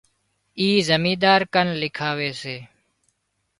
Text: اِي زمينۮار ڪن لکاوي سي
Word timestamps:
اِي 0.59 0.69
زمينۮار 0.89 1.41
ڪن 1.53 1.67
لکاوي 1.81 2.31
سي 2.41 2.57